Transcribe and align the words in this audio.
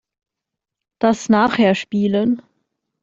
Das 0.99 1.29
nachher 1.29 1.75
spielen. 1.75 2.41